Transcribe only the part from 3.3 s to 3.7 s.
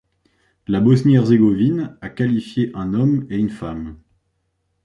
une